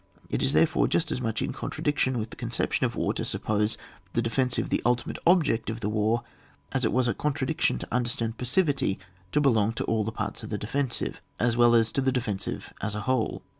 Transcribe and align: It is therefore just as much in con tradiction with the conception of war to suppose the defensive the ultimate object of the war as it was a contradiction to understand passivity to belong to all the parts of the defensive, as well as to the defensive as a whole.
It 0.31 0.41
is 0.41 0.53
therefore 0.53 0.87
just 0.87 1.11
as 1.11 1.21
much 1.21 1.43
in 1.43 1.53
con 1.53 1.69
tradiction 1.69 2.17
with 2.17 2.31
the 2.31 2.35
conception 2.35 2.87
of 2.87 2.95
war 2.95 3.13
to 3.13 3.23
suppose 3.23 3.77
the 4.13 4.21
defensive 4.23 4.69
the 4.69 4.81
ultimate 4.83 5.19
object 5.27 5.69
of 5.69 5.79
the 5.81 5.89
war 5.89 6.23
as 6.71 6.83
it 6.83 6.91
was 6.91 7.07
a 7.07 7.13
contradiction 7.13 7.77
to 7.77 7.93
understand 7.93 8.39
passivity 8.39 8.97
to 9.31 9.39
belong 9.39 9.73
to 9.73 9.83
all 9.83 10.03
the 10.03 10.11
parts 10.11 10.41
of 10.41 10.49
the 10.49 10.57
defensive, 10.57 11.21
as 11.39 11.55
well 11.55 11.75
as 11.75 11.91
to 11.91 12.01
the 12.01 12.11
defensive 12.11 12.73
as 12.81 12.95
a 12.95 13.01
whole. 13.01 13.43